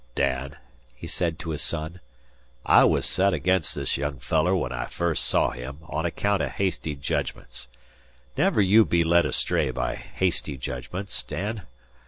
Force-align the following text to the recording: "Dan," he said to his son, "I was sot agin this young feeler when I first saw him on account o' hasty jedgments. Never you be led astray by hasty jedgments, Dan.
"Dan," 0.15 0.55
he 0.95 1.05
said 1.05 1.37
to 1.37 1.51
his 1.51 1.61
son, 1.61 1.99
"I 2.65 2.85
was 2.85 3.05
sot 3.05 3.35
agin 3.35 3.61
this 3.75 3.97
young 3.97 4.17
feeler 4.17 4.55
when 4.55 4.71
I 4.71 4.85
first 4.87 5.23
saw 5.25 5.51
him 5.51 5.77
on 5.83 6.07
account 6.07 6.41
o' 6.41 6.47
hasty 6.49 6.95
jedgments. 6.95 7.67
Never 8.35 8.63
you 8.63 8.83
be 8.83 9.03
led 9.03 9.27
astray 9.27 9.69
by 9.69 9.93
hasty 9.95 10.57
jedgments, 10.57 11.21
Dan. 11.21 11.67